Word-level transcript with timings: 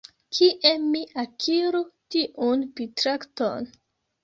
Kie 0.35 0.71
mi 0.85 1.01
akiru 1.23 1.83
tiun 2.15 2.67
pritrakton? 2.81 3.71